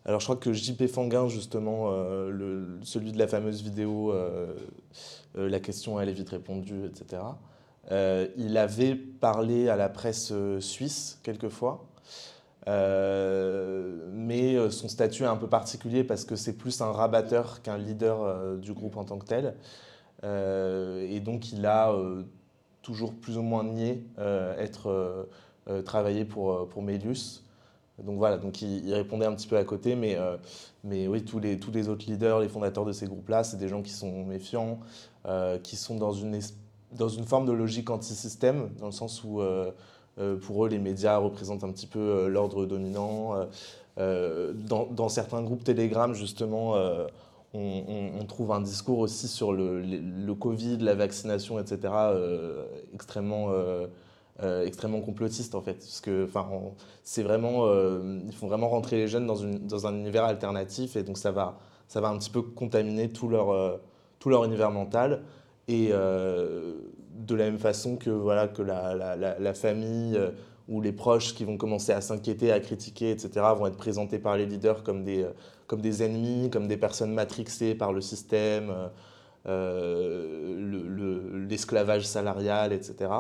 alors 0.05 0.21
je 0.21 0.27
crois 0.27 0.37
que 0.37 0.53
JP 0.53 0.87
Fanguin 0.87 1.29
justement, 1.29 1.91
le, 1.91 2.79
celui 2.83 3.13
de 3.13 3.19
la 3.19 3.29
fameuse 3.29 3.63
vidéo, 3.63 4.13
la 5.35 5.61
question 5.61 6.01
elle 6.01 6.09
est 6.09 6.15
vite 6.15 6.31
répondue, 6.31 6.87
etc. 6.87 7.23
Euh, 7.91 8.29
il 8.37 8.57
avait 8.57 8.95
parlé 8.95 9.69
à 9.69 9.77
la 9.77 9.89
presse 9.89 10.31
euh, 10.33 10.61
suisse 10.61 11.19
quelquefois, 11.25 11.85
euh, 12.69 14.09
mais 14.13 14.71
son 14.71 14.89
statut 14.89 15.25
est 15.25 15.27
un 15.27 15.37
peu 15.37 15.49
particulier 15.49 16.05
parce 16.05 16.25
que 16.25 16.37
c'est 16.37 16.53
plus 16.53 16.81
un 16.81 16.93
rabatteur 16.93 17.61
qu'un 17.63 17.77
leader 17.77 18.57
du 18.59 18.73
groupe 18.73 18.97
en 18.97 19.05
tant 19.05 19.19
que 19.19 19.27
tel. 19.27 19.55
et 20.23 21.21
donc 21.21 21.53
il 21.53 21.67
a 21.67 21.93
toujours 22.83 23.15
plus 23.15 23.39
ou 23.39 23.43
moins 23.43 23.65
nié 23.65 24.05
être 24.59 25.29
travaillé 25.85 26.25
pour, 26.25 26.69
pour 26.69 26.83
Melius. 26.83 27.45
Donc 28.03 28.19
voilà, 28.19 28.39
donc 28.39 28.63
il, 28.63 28.93
répondait 28.93 29.27
un 29.27 29.35
petit 29.35 29.47
peu 29.47 29.57
à 29.57 29.65
côté, 29.65 29.95
mais, 29.95 30.19
mais 30.83 31.07
oui, 31.07 31.25
tous 31.25 31.39
les, 31.39 31.59
tous 31.59 31.71
les 31.71 31.89
autres 31.89 32.07
leaders, 32.07 32.41
les 32.41 32.49
fondateurs 32.49 32.85
de 32.85 32.93
ces 32.93 33.07
groupes-là, 33.07 33.45
c'est 33.45 33.59
des 33.59 33.69
gens 33.69 33.83
qui 33.83 33.93
sont 33.93 34.25
méfiants, 34.25 34.81
qui 35.63 35.77
sont 35.77 35.97
dans 35.97 36.13
une 36.13 36.41
dans 36.93 37.09
une 37.09 37.25
forme 37.25 37.47
de 37.47 37.53
logique 37.53 37.91
anti-système, 37.91 38.71
dans 38.79 38.87
le 38.87 38.93
sens 38.93 39.25
où 39.25 39.41
euh, 39.41 39.71
euh, 40.19 40.37
pour 40.37 40.65
eux, 40.65 40.69
les 40.69 40.79
médias 40.79 41.17
représentent 41.17 41.65
un 41.65 41.73
petit 41.73 41.87
peu 41.87 41.99
euh, 41.99 42.29
l'ordre 42.29 42.67
dominant. 42.67 43.35
Dans, 43.97 45.09
certains 45.09 45.43
groupes 45.43 45.65
Telegram, 45.65 46.15
justement, 46.15 46.77
on, 47.55 48.25
trouve 48.27 48.53
un 48.53 48.61
discours 48.61 48.99
aussi 48.99 49.29
sur 49.29 49.53
le, 49.53 50.33
Covid, 50.35 50.79
la 50.79 50.95
vaccination, 50.95 51.59
etc., 51.59 51.93
extrêmement, 52.95 53.51
extrêmement 54.65 55.01
complotiste, 55.01 55.55
en 55.55 55.61
fait. 55.61 55.75
Parce 55.75 56.01
que, 56.01 56.25
enfin, 56.25 56.49
c'est 57.05 57.23
vraiment, 57.23 57.67
ils 58.27 58.35
font 58.35 58.49
vraiment 58.49 58.69
rentrer 58.69 58.97
les 58.97 59.09
jeunes 59.09 59.27
dans, 59.27 59.37
une, 59.37 59.59
dans 59.67 59.87
un 59.87 59.95
univers 59.95 60.25
alternatif, 60.25 60.97
et 60.97 61.03
donc 61.03 61.19
ça 61.19 61.31
va, 61.31 61.59
ça 61.89 62.01
va 62.01 62.09
un 62.09 62.19
petit 62.19 62.31
peu 62.31 62.41
contaminer 62.41 63.11
tout 63.11 63.29
leur, 63.29 63.81
tout 64.19 64.31
leur 64.31 64.45
univers 64.45 64.71
mental. 64.71 65.23
Et 65.69 65.89
euh, 65.91 66.75
de 67.15 67.35
la 67.35 67.45
même 67.45 67.59
façon 67.59 67.97
que, 67.97 68.11
voilà, 68.11 68.49
que 68.49 68.63
la, 68.63 69.17
la, 69.17 69.55
famille 69.55 70.17
euh, 70.17 70.31
ou 70.69 70.81
les 70.81 70.93
proches 70.93 71.35
qui 71.35 71.45
vont 71.45 71.57
commencer 71.57 71.93
à 71.93 72.01
s'inquiéter, 72.01 72.51
à 72.53 72.61
critiquer, 72.61 73.11
etc., 73.11 73.31
vont 73.57 73.67
être 73.67 73.77
présentés 73.77 74.19
par 74.19 74.37
les 74.37 74.47
leaders 74.47 74.83
comme 74.83 75.05
des, 75.05 75.23
euh, 75.23 75.31
comme 75.73 75.81
des 75.81 76.03
ennemis, 76.03 76.51
comme 76.51 76.69
des 76.69 76.77
personnes 76.77 77.15
matrixées 77.15 77.75
par 77.75 77.95
le 77.95 78.03
système, 78.03 78.71
l'esclavage 81.49 82.07
salarial, 82.07 82.75
etc. 82.75 83.11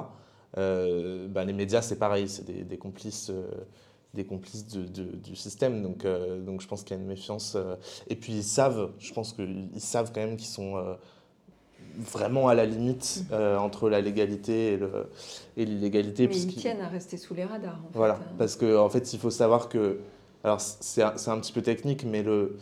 Ben, 0.54 1.44
les 1.46 1.54
médias, 1.54 1.80
c'est 1.80 1.98
pareil, 1.98 2.28
c'est 2.28 2.44
des, 2.44 2.62
des, 2.64 2.76
complices 2.76 3.32
des 4.12 4.26
complices 4.26 4.66
de, 4.66 5.02
du 5.02 5.34
système. 5.34 5.82
Donc, 5.82 6.04
donc 6.44 6.60
je 6.60 6.68
pense 6.68 6.82
qu'il 6.82 6.94
y 6.94 7.00
a 7.00 7.02
une 7.02 7.08
méfiance. 7.08 7.56
et 8.06 8.16
puis 8.16 8.34
ils 8.34 8.44
savent, 8.44 8.90
je 8.98 9.14
pense 9.14 9.32
qu'ils 9.32 9.70
savent 9.78 10.12
quand 10.12 10.20
même 10.20 10.36
qu'ils 10.36 10.48
sont 10.48 10.76
vraiment 11.98 12.48
à 12.48 12.54
la 12.54 12.66
limite 12.66 13.24
euh, 13.32 13.56
entre 13.56 13.88
la 13.88 14.00
légalité 14.00 14.78
et 15.56 15.64
l'illégalité. 15.64 16.28
Mais 16.28 16.36
ils 16.36 16.54
tiennent 16.54 16.80
à 16.80 16.88
rester 16.88 17.16
sous 17.16 17.34
les 17.34 17.44
radars. 17.44 17.80
En 17.84 17.90
voilà, 17.92 18.16
fait. 18.16 18.22
parce 18.38 18.56
qu'en 18.56 18.84
en 18.84 18.88
fait, 18.88 19.12
il 19.12 19.18
faut 19.18 19.30
savoir 19.30 19.68
que, 19.68 19.98
alors 20.44 20.60
c'est 20.60 21.02
un, 21.02 21.38
petit 21.38 21.52
peu 21.52 21.62
technique, 21.62 22.04
mais 22.04 22.22
le, 22.22 22.56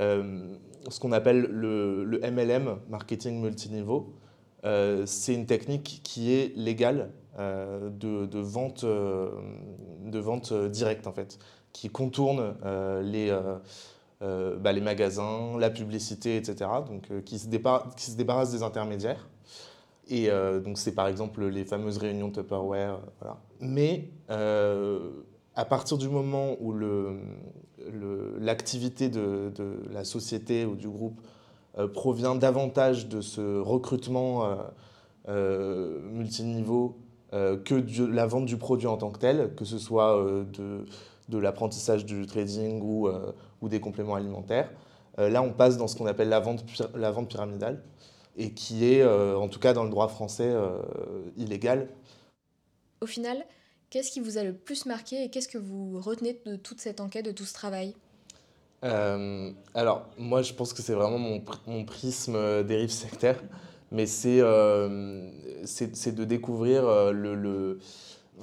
euh, 0.00 0.54
ce 0.88 1.00
qu'on 1.00 1.12
appelle 1.12 1.42
le, 1.42 2.20
MLM, 2.22 2.78
marketing 2.88 3.40
multiniveau, 3.40 4.14
euh, 4.64 5.04
c'est 5.06 5.34
une 5.34 5.46
technique 5.46 6.00
qui 6.04 6.32
est 6.32 6.56
légale 6.56 7.10
de, 7.38 8.26
de, 8.26 8.38
vente, 8.40 8.84
de 8.84 10.18
vente 10.18 10.52
directe, 10.52 11.06
en 11.06 11.12
fait, 11.12 11.38
qui 11.72 11.88
contourne 11.88 12.54
les 13.02 13.30
euh, 14.20 14.56
bah, 14.56 14.72
les 14.72 14.80
magasins, 14.80 15.56
la 15.60 15.70
publicité, 15.70 16.36
etc., 16.36 16.68
donc, 16.88 17.08
euh, 17.12 17.20
qui, 17.20 17.38
se 17.38 17.46
qui, 17.46 18.10
se 18.10 18.16
débarrassent 18.16 18.50
des 18.50 18.64
intermédiaires. 18.64 19.28
Et 20.10 20.30
donc 20.64 20.78
c'est 20.78 20.94
par 20.94 21.06
exemple 21.06 21.44
les 21.44 21.66
fameuses 21.66 21.98
réunions 21.98 22.30
Tupperware. 22.30 22.98
Voilà. 23.20 23.36
Mais 23.60 24.08
à 25.58 25.64
partir 25.64 25.98
du 25.98 26.08
moment 26.08 26.56
où 26.60 26.72
l'activité 28.40 29.08
de, 29.08 29.52
de, 29.54 29.82
la 29.92 30.04
société 30.04 30.64
ou 30.64 30.76
du 30.76 30.88
groupe 30.88 31.20
provient 31.92 32.34
davantage 32.34 33.08
de 33.08 33.20
ce 33.20 33.58
recrutement 33.58 34.56
multiniveau 35.26 36.96
que 37.32 37.74
de 37.74 38.06
la 38.06 38.26
vente 38.26 38.46
du 38.46 38.56
produit 38.56 38.86
en 38.86 38.96
tant 38.96 39.10
que 39.10 39.18
tel, 39.18 39.54
que 39.56 39.64
ce 39.64 39.78
soit 39.78 40.16
de 40.52 40.84
de 41.28 41.38
l'apprentissage 41.38 42.04
du 42.04 42.26
trading 42.26 42.80
ou, 42.82 43.08
euh, 43.08 43.32
ou 43.60 43.68
des 43.68 43.80
compléments 43.80 44.14
alimentaires. 44.14 44.70
Euh, 45.18 45.28
là, 45.28 45.42
on 45.42 45.52
passe 45.52 45.76
dans 45.76 45.86
ce 45.86 45.96
qu'on 45.96 46.06
appelle 46.06 46.28
la 46.28 46.40
vente, 46.40 46.64
la 46.94 47.10
vente 47.10 47.28
pyramidale 47.28 47.82
et 48.36 48.52
qui 48.52 48.92
est, 48.92 49.02
euh, 49.02 49.36
en 49.36 49.48
tout 49.48 49.58
cas 49.58 49.72
dans 49.72 49.84
le 49.84 49.90
droit 49.90 50.08
français, 50.08 50.54
illégal. 51.36 51.88
Au 53.00 53.06
final, 53.06 53.44
qu'est-ce 53.90 54.10
qui 54.10 54.20
vous 54.20 54.38
a 54.38 54.44
le 54.44 54.52
plus 54.52 54.86
marqué 54.86 55.24
et 55.24 55.30
qu'est-ce 55.30 55.48
que 55.48 55.58
vous 55.58 56.00
retenez 56.00 56.40
de 56.46 56.56
toute 56.56 56.80
cette 56.80 57.00
enquête, 57.00 57.24
de 57.24 57.32
tout 57.32 57.44
ce 57.44 57.54
travail? 57.54 57.94
Alors, 58.82 60.06
moi, 60.18 60.42
je 60.42 60.52
pense 60.52 60.72
que 60.72 60.82
c'est 60.82 60.94
vraiment 60.94 61.18
mon, 61.18 61.42
mon 61.66 61.84
prisme 61.84 62.62
dérive 62.62 62.90
sectaire, 62.90 63.42
mais 63.90 64.06
c'est 64.06 64.38
euh, 64.40 65.30
de 65.58 66.24
découvrir 66.24 67.12
le, 67.12 67.34
le, 67.34 67.80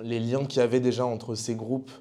les 0.03 0.19
liens 0.19 0.45
qu'il 0.45 0.59
y 0.59 0.63
avait 0.63 0.81
déjà 0.81 1.05
entre 1.05 1.35
ces 1.35 1.55
groupes 1.55 1.91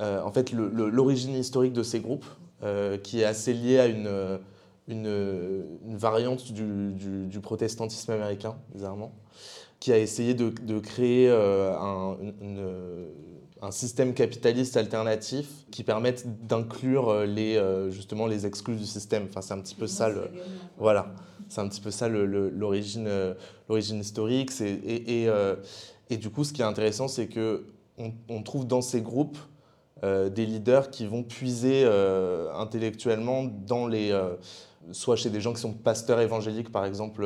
euh, 0.00 0.22
en 0.22 0.32
fait 0.32 0.52
l'origine 0.52 1.34
historique 1.34 1.72
de 1.72 1.82
ces 1.82 2.00
groupes, 2.00 2.24
euh, 2.62 2.98
qui 2.98 3.20
est 3.20 3.24
assez 3.24 3.52
liée 3.52 3.78
à 3.78 3.86
une, 3.86 4.40
une, 4.88 5.96
variante 5.96 6.52
du, 6.52 7.40
protestantisme 7.40 8.12
américain, 8.12 8.56
bizarrement, 8.74 9.12
qui 9.82 9.92
a 9.92 9.98
essayé 9.98 10.32
de, 10.32 10.78
créer 10.78 11.28
euh, 11.28 11.74
un, 11.76 12.16
un, 13.62 13.70
système 13.72 14.14
capitaliste 14.14 14.76
alternatif 14.76 15.48
qui 15.72 15.82
permette 15.82 16.46
d'inclure 16.46 17.24
les, 17.24 17.60
justement 17.90 18.28
les 18.28 18.46
exclus 18.46 18.76
du 18.76 18.86
système. 18.86 19.26
Enfin, 19.28 19.40
c'est 19.40 19.54
un 19.54 19.58
petit 19.58 19.74
peu 19.74 19.88
ça, 19.88 20.08
le, 20.08 20.30
voilà, 20.78 21.12
c'est 21.48 21.60
un 21.60 21.68
petit 21.68 21.80
peu 21.80 21.90
ça 21.90 22.08
l'origine 22.08 23.08
historique. 23.68 24.52
Et, 24.60 25.24
et, 25.24 25.28
et, 26.10 26.16
du 26.16 26.30
coup, 26.30 26.44
ce 26.44 26.52
qui 26.52 26.62
est 26.62 26.64
intéressant, 26.64 27.08
c'est 27.08 27.26
que 27.26 27.64
on 28.28 28.42
trouve 28.44 28.68
dans 28.68 28.82
ces 28.82 29.00
groupes 29.00 29.38
euh, 30.04 30.28
des 30.28 30.46
leaders 30.46 30.90
qui 30.90 31.06
vont 31.06 31.22
puiser 31.22 31.82
euh, 31.84 32.52
intellectuellement 32.54 33.44
dans 33.44 33.86
les, 33.86 34.10
euh, 34.10 34.34
soit 34.90 35.14
chez 35.14 35.30
des 35.30 35.40
gens 35.40 35.52
qui 35.52 35.60
sont 35.60 35.74
pasteurs 35.74 36.18
évangéliques, 36.18 36.72
par 36.72 36.84
exemple 36.84 37.24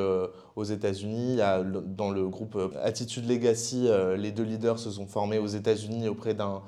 aux 0.56 0.64
États-Unis. 0.64 1.38
Dans 1.86 2.10
le 2.10 2.28
groupe 2.28 2.58
Attitude 2.82 3.26
Legacy, 3.28 3.88
les 4.18 4.30
deux 4.30 4.42
leaders 4.42 4.78
se 4.78 4.90
sont 4.90 5.06
formés 5.06 5.38
aux 5.38 5.46
États-Unis 5.46 6.06
auprès 6.08 6.34
d'un 6.34 6.60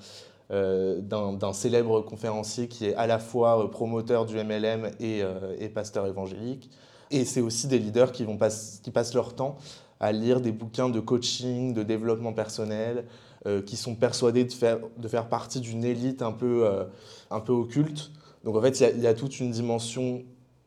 célèbre 1.52 2.00
conférencier 2.00 2.68
qui 2.68 2.86
est 2.86 2.94
à 2.94 3.06
la 3.06 3.18
fois 3.18 3.70
promoteur 3.70 4.24
du 4.24 4.42
MLM 4.42 4.90
et, 4.98 5.22
et 5.58 5.68
pasteur 5.68 6.06
évangélique. 6.06 6.70
Et 7.10 7.26
c'est 7.26 7.42
aussi 7.42 7.68
des 7.68 7.78
leaders 7.78 8.12
qui, 8.12 8.24
vont 8.24 8.38
qui 8.82 8.90
passent 8.90 9.14
leur 9.14 9.34
temps 9.34 9.58
à 10.00 10.12
lire 10.12 10.40
des 10.40 10.52
bouquins 10.52 10.88
de 10.88 11.00
coaching, 11.00 11.74
de 11.74 11.82
développement 11.82 12.32
personnel, 12.32 13.04
euh, 13.46 13.62
qui 13.62 13.76
sont 13.76 13.94
persuadés 13.94 14.44
de 14.44 14.52
faire, 14.52 14.80
de 14.96 15.06
faire 15.06 15.28
partie 15.28 15.60
d'une 15.60 15.84
élite 15.84 16.22
un 16.22 16.32
peu, 16.32 16.66
euh, 16.66 16.82
un 17.30 17.38
peu 17.38 17.52
occulte. 17.52 18.10
Donc 18.42 18.56
en 18.56 18.60
fait, 18.60 18.80
il 18.80 19.00
y, 19.00 19.06
a 19.06 19.14
toute 19.14 19.38
une 19.38 19.52
dimension 19.52 20.24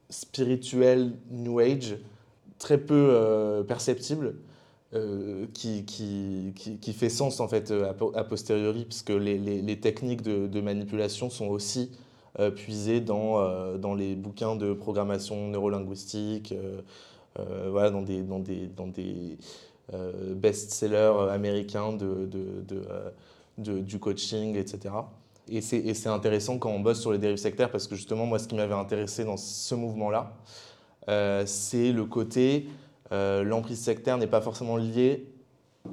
spirituelle, 0.10 1.12
New 1.32 1.60
Age, 1.60 1.98
très 2.60 2.78
peu 2.78 3.10
euh, 3.10 3.63
perceptible, 3.63 4.36
qui, 5.54 5.86
qui, 5.86 6.54
qui, 6.54 6.94
fait 6.94 7.08
sens 7.08 7.40
en 7.40 7.48
fait 7.48 7.72
a, 7.72 8.24
posteriori, 8.25 8.84
puisque 8.84 9.12
les, 9.12 9.38
les, 9.38 9.62
les 9.62 9.80
techniques 9.80 10.22
de, 10.22 10.48
de, 10.48 10.62
manipulation 10.62 11.30
sont 11.30 11.48
aussi 11.48 11.92
puisées 12.58 13.00
dans, 13.00 13.78
dans 13.78 13.96
les 13.96 14.16
bouquins 14.16 14.58
de 14.58 14.74
programmation 14.74 15.48
neurolinguistique, 15.48 16.54
voilà, 17.38 17.90
dans 17.90 18.01
des, 18.01 18.22
dans 18.22 18.40
des, 18.40 18.68
dans 18.68 18.88
des 18.88 19.38
best-seller 19.92 21.30
américain 21.32 21.94
de, 21.94 22.30
euh, 23.68 23.82
du 23.82 24.00
coaching, 24.00 24.56
etc. 24.56 24.94
Et 25.50 25.62
c'est 25.62 26.08
intéressant 26.08 26.58
quand 26.58 26.70
on 26.70 26.80
bosse 26.80 27.02
sur 27.02 27.12
les 27.12 27.18
dérives 27.18 27.38
sectaires 27.38 27.70
parce 27.70 27.88
que 27.88 27.96
justement, 27.96 28.26
moi, 28.26 28.40
ce 28.40 28.48
qui 28.48 28.56
m'avait 28.56 28.74
intéressé 28.74 29.26
dans 29.26 29.38
ce 29.38 29.76
mouvement-là, 29.76 30.34
euh, 31.10 31.44
c'est 31.46 31.92
le 31.92 32.06
côté 32.06 32.68
l'emprise 33.12 33.82
sectaire 33.82 34.18
n'est 34.18 34.28
pas 34.28 34.40
forcément 34.40 34.78
liée 34.78 35.28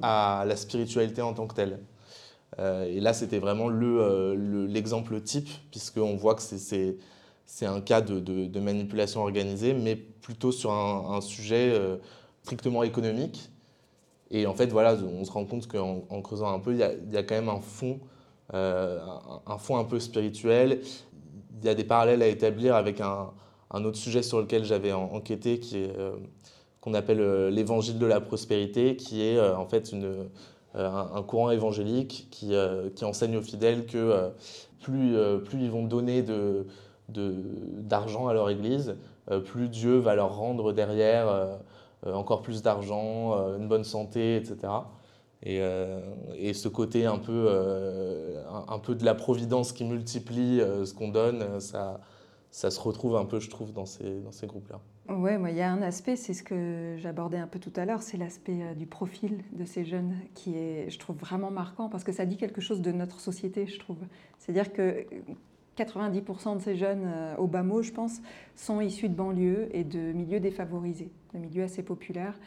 à 0.01 0.45
la 0.47 0.55
spiritualité 0.55 1.21
en 1.21 1.33
tant 1.33 1.47
que 1.47 1.55
telle. 1.55 1.79
et 2.57 3.01
là, 3.01 3.11
c'était 3.11 3.39
vraiment 3.39 3.67
l'exemple 3.67 5.13
le, 5.13 5.21
type, 5.21 5.49
puisqu'on 5.69 6.15
voit 6.15 6.35
que 6.35 6.41
c'est 6.41 7.65
un 7.65 7.81
cas 7.81 7.99
de, 7.99 8.59
manipulation 8.61 9.21
organisée, 9.21 9.73
mais 9.73 9.97
plutôt 9.97 10.53
sur 10.53 10.71
un 10.71 11.19
sujet 11.19 11.73
strictement 12.43 12.83
économique 12.83 13.49
et 14.31 14.45
en 14.45 14.53
fait, 14.53 14.67
voilà, 14.67 14.95
on 14.95 15.25
se 15.25 15.31
rend 15.31 15.45
compte 15.45 15.67
qu'en 15.67 16.03
en 16.09 16.21
creusant 16.21 16.53
un 16.53 16.59
peu, 16.59 16.73
il 16.73 16.77
y, 16.77 16.83
a, 17.17 17.23
quand 17.23 17.35
même 17.35 17.49
un 17.49 17.61
fond, 17.61 17.99
euh, 18.53 18.99
un, 19.47 19.57
fond 19.57 19.77
un 19.77 19.83
peu 19.83 19.99
spirituel. 19.99 20.81
Il 21.59 21.65
y 21.65 21.69
a 21.69 21.75
des 21.75 21.83
parallèles 21.83 22.21
à 22.21 22.27
établir 22.27 22.75
avec 22.75 23.01
un, 23.01 23.31
autre 23.73 23.97
sujet 23.97 24.21
sur 24.21 24.39
lequel 24.39 24.65
j'avais 24.65 24.93
enquêté, 24.93 25.59
qui 25.59 25.77
est 25.77 25.97
euh, 25.97 26.11
qu'on 26.79 26.93
appelle 26.93 27.21
euh, 27.21 27.49
l'évangile 27.49 27.97
de 27.97 28.05
la 28.05 28.21
prospérité, 28.21 28.95
qui 28.95 29.23
est 29.23 29.39
en 29.39 29.65
fait 29.65 29.93
un, 30.75 31.23
courant 31.23 31.49
évangélique 31.49 32.27
qui, 32.29 32.53
enseigne 33.01 33.37
aux 33.37 33.41
fidèles 33.41 33.87
que 33.87 34.29
plus, 34.79 35.15
ils 35.53 35.71
vont 35.71 35.85
donner 35.85 36.23
d'argent 37.09 38.27
à 38.27 38.33
leur 38.33 38.51
église, 38.51 38.95
plus 39.45 39.69
Dieu 39.69 39.97
va 39.97 40.13
leur 40.13 40.37
rendre 40.37 40.71
derrière 40.71 41.59
encore 42.05 42.41
plus 42.41 42.61
d'argent, 42.61 43.37
euh, 43.37 43.57
une 43.57 43.67
bonne 43.67 43.83
santé, 43.83 44.35
etc. 44.35 44.57
Et, 45.43 45.59
euh, 45.61 46.01
et, 46.35 46.53
ce 46.53 46.67
côté 46.67 47.05
un 47.05 47.17
peu, 47.17 47.47
un, 48.67 48.79
peu 48.79 48.93
de 48.95 49.05
la 49.05 49.15
providence 49.15 49.71
qui 49.71 49.85
multiplie 49.85 50.59
ce 50.59 50.93
qu'on 50.93 51.07
donne, 51.07 51.61
ça, 51.61 52.01
ça 52.51 52.69
se 52.71 52.79
retrouve 52.79 53.15
un 53.15 53.23
peu, 53.23 53.39
je 53.39 53.49
trouve, 53.49 53.71
dans 53.71 53.85
ces, 53.85 54.19
dans 54.19 54.33
ces 54.33 54.47
groupes-là. 54.47 54.81
Oui, 55.07 55.31
il 55.49 55.55
y 55.55 55.61
a 55.61 55.71
un 55.71 55.81
aspect, 55.81 56.17
c'est 56.17 56.33
ce 56.33 56.43
que 56.43 56.97
j'abordais 56.97 57.37
un 57.37 57.47
peu 57.47 57.57
tout 57.57 57.71
à 57.77 57.85
l'heure, 57.85 58.01
c'est 58.01 58.17
l'aspect 58.17 58.75
du 58.75 58.85
profil 58.85 59.43
de 59.53 59.63
ces 59.63 59.85
jeunes 59.85 60.17
qui 60.35 60.57
est, 60.57 60.89
je 60.89 60.99
trouve, 60.99 61.15
vraiment 61.15 61.51
marquant 61.51 61.87
parce 61.87 62.03
que 62.03 62.11
ça 62.11 62.25
dit 62.25 62.35
quelque 62.35 62.59
chose 62.59 62.81
de 62.81 62.91
notre 62.91 63.21
société, 63.21 63.65
je 63.65 63.79
trouve. 63.79 63.99
C'est-à-dire 64.39 64.73
que 64.73 65.05
90% 65.83 66.57
de 66.57 66.61
ces 66.61 66.75
jeunes 66.75 67.03
euh, 67.05 67.35
au 67.37 67.47
bas 67.47 67.63
mot, 67.63 67.81
je 67.81 67.91
pense, 67.91 68.21
sont 68.55 68.81
issus 68.81 69.09
de 69.09 69.15
banlieues 69.15 69.69
et 69.73 69.83
de 69.83 70.11
milieux 70.11 70.39
défavorisés, 70.39 71.11
de 71.33 71.39
milieux 71.39 71.63
assez 71.63 71.83
populaires. 71.83 72.37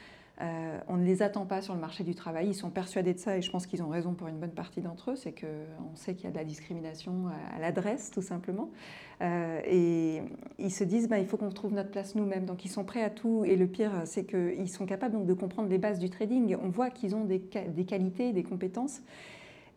Euh, 0.41 0.79
on 0.89 0.97
ne 0.97 1.05
les 1.05 1.23
attend 1.23 1.47
pas 1.47 1.61
sur 1.61 1.75
le 1.75 1.81
marché 1.81 2.05
du 2.05 2.15
travail. 2.15 2.49
Ils 2.49 2.55
sont 2.55 2.71
persuadés 2.71 3.15
de 3.15 3.19
ça 3.19 3.37
et 3.37 3.43
je 3.43 3.51
pense 3.51 3.67
qu'ils 3.67 3.83
ont 3.83 3.89
raison 3.89 4.15
pour 4.15 4.29
une 4.29 4.39
bonne 4.39 4.51
partie 4.53 4.81
d'entre 4.81 5.12
eux. 5.12 5.17
C'est 5.17 5.33
qu'on 5.33 5.95
sait 5.95 6.15
qu'il 6.15 6.25
y 6.25 6.29
a 6.29 6.31
de 6.31 6.37
la 6.37 6.45
discrimination 6.45 7.29
à, 7.55 7.61
l'adresse, 7.61 8.11
tout 8.11 8.23
simplement. 8.23 8.71
Euh, 9.21 9.61
et 9.67 10.23
ils 10.59 10.73
se 10.73 10.85
disent 10.85 11.09
bah, 11.09 11.19
il 11.19 11.27
faut 11.27 11.37
qu'on 11.37 11.51
trouve 11.51 11.75
notre 11.75 11.91
place 11.91 12.15
nous-mêmes. 12.15 12.47
Donc 12.47 12.65
ils 12.65 12.71
sont 12.71 12.85
prêts 12.85 13.05
à 13.05 13.11
tout. 13.11 13.45
Et 13.45 13.57
le 13.57 13.67
pire, 13.67 13.93
c'est 14.05 14.25
qu'ils 14.25 14.71
sont 14.71 14.87
capables 14.87 15.15
donc, 15.15 15.27
de 15.27 15.35
comprendre 15.35 15.69
les 15.69 15.79
bases 15.79 15.99
du 15.99 16.11
trading. 16.11 16.57
On 16.61 16.71
voit 16.71 16.91
qu'ils 16.91 17.15
ont 17.15 17.25
des, 17.25 17.39
des 17.39 17.85
qualités, 17.85 18.33
des 18.33 18.43
compétences. 18.43 19.03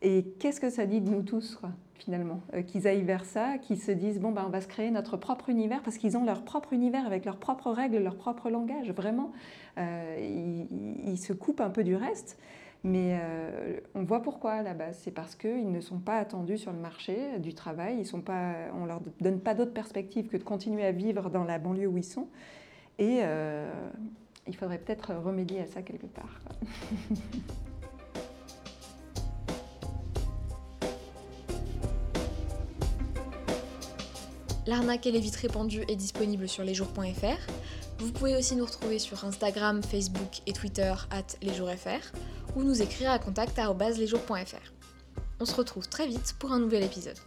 Et 0.06 0.24
qu'est-ce 0.40 0.62
que 0.62 0.70
ça 0.70 0.86
dit 0.86 1.02
de 1.02 1.10
nous 1.10 1.24
tous, 1.24 1.60
finalement 1.96 2.42
euh, 2.54 2.62
Qu'ils 2.62 2.88
aillent 2.88 3.02
vers 3.02 3.26
ça, 3.26 3.58
qu'ils 3.58 3.82
se 3.82 3.92
disent, 3.92 4.20
bon, 4.20 4.32
ben, 4.32 4.44
on 4.46 4.52
va 4.52 4.62
se 4.62 4.68
créer 4.68 4.92
notre 4.92 5.18
propre 5.18 5.50
univers, 5.50 5.82
parce 5.82 5.98
qu'ils 5.98 6.16
ont 6.16 6.24
leur 6.24 6.44
propre 6.44 6.74
univers 6.74 7.08
avec 7.08 7.26
leurs 7.26 7.38
propres 7.38 7.72
règles, 7.72 7.98
leur 7.98 8.16
propre 8.16 8.52
langage, 8.52 8.92
vraiment. 8.92 9.32
Euh, 9.80 10.68
ils, 11.08 11.18
se 11.18 11.34
coupent 11.34 11.60
un 11.60 11.72
peu 11.72 11.84
du 11.84 11.96
reste. 11.96 12.38
Mais 12.84 13.18
euh, 13.20 13.80
on 13.96 14.04
voit 14.04 14.22
pourquoi 14.22 14.52
à 14.52 14.62
la 14.62 14.76
base. 14.76 15.00
C'est 15.02 15.10
parce 15.10 15.34
qu'ils 15.34 15.72
ne 15.72 15.82
sont 15.82 15.98
pas 15.98 16.20
attendus 16.20 16.60
sur 16.60 16.72
le 16.72 16.78
marché 16.78 17.40
du 17.40 17.56
travail. 17.56 17.98
Ils 17.98 18.06
sont 18.06 18.22
pas, 18.22 18.54
on 18.76 18.84
ne 18.84 18.88
leur 18.88 19.02
donne 19.22 19.40
pas 19.40 19.56
d'autre 19.56 19.74
perspective 19.74 20.28
que 20.28 20.38
de 20.38 20.44
continuer 20.44 20.86
à 20.86 20.92
vivre 20.92 21.32
dans 21.32 21.46
la 21.46 21.58
banlieue 21.58 21.88
où 21.88 21.98
ils 21.98 22.04
sont. 22.04 22.28
Et 23.00 23.22
il 24.46 24.56
faudrait 24.56 24.78
peut-être 24.78 25.16
remédier 25.16 25.62
à 25.62 25.66
ça 25.66 25.82
quelque 25.82 26.06
part. 26.06 26.40
L'arnaque 34.68 35.06
et 35.06 35.12
les 35.12 35.20
vitres 35.20 35.40
répandues 35.40 35.84
est 35.88 35.96
disponible 35.96 36.50
sur 36.50 36.64
lesjours.fr. 36.64 37.52
Vous 38.00 38.12
pouvez 38.12 38.36
aussi 38.36 38.56
nous 38.56 38.66
retrouver 38.66 39.00
sur 39.00 39.24
Instagram, 39.24 39.84
Facebook 39.84 40.42
et 40.48 40.54
Twitter 40.54 40.94
at 41.12 41.26
lesjoursfr 41.42 42.12
ou 42.56 42.64
nous 42.64 42.82
écrire 42.82 43.12
à 43.12 43.20
contact.lesjours.fr. 43.20 44.72
On 45.40 45.46
se 45.46 45.56
retrouve 45.56 45.88
très 45.88 46.08
vite 46.08 46.36
pour 46.40 46.52
un 46.52 46.60
nouvel 46.60 46.84
épisode. 46.84 47.18